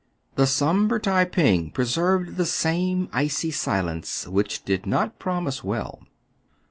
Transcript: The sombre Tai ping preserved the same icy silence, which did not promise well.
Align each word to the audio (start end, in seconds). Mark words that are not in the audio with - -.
The 0.33 0.47
sombre 0.47 0.99
Tai 0.99 1.25
ping 1.25 1.69
preserved 1.69 2.35
the 2.35 2.45
same 2.47 3.07
icy 3.13 3.51
silence, 3.51 4.27
which 4.27 4.65
did 4.65 4.87
not 4.87 5.19
promise 5.19 5.63
well. 5.63 6.01